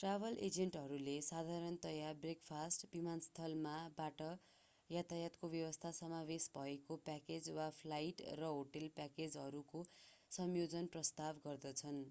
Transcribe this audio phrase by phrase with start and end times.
[0.00, 4.26] Travel एजेन्टहरूले साधारणतया breakfast विमानस्थल मा/बाट
[4.90, 9.82] यातायातको व्यवस्था समावेश भएको प्याकेज वा फ्लाइट र होटेल प्याकेजहरूको
[10.32, 12.04] संयोजन प्रस्ताव गर्दछन्।